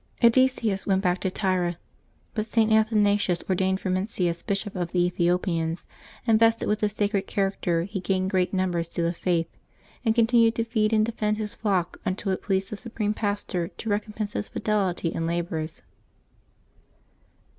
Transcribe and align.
Edesius 0.19 0.87
went 0.87 1.03
back 1.03 1.19
to 1.19 1.29
Tyre, 1.29 1.75
but 2.33 2.47
St. 2.47 2.71
Athanasius 2.71 3.43
ordained 3.47 3.79
Frumentius 3.79 4.41
Bishop 4.41 4.75
of 4.75 4.91
the 4.91 5.05
Ethiopians, 5.05 5.85
and 6.25 6.41
rested 6.41 6.67
with 6.67 6.79
this 6.79 6.93
sacred 6.95 7.27
character 7.27 7.83
he 7.83 7.99
gained 7.99 8.31
great 8.31 8.51
numbers 8.51 8.89
to 8.89 9.03
the 9.03 9.13
Faith, 9.13 9.55
and 10.03 10.15
continued 10.15 10.55
to 10.55 10.63
feed 10.63 10.91
and 10.91 11.05
defend 11.05 11.37
his 11.37 11.53
flock 11.53 11.99
until 12.03 12.31
it 12.31 12.41
pleased 12.41 12.71
the 12.71 12.77
Supreme 12.77 13.13
Pastor 13.13 13.67
to 13.67 13.89
recom 13.91 14.15
pense 14.15 14.33
his 14.33 14.47
fidelity 14.47 15.13
and 15.13 15.27
labors. 15.27 15.83